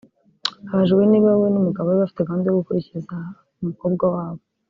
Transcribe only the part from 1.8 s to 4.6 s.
we bafite gahunda yo gukurikiza umukobwa wabo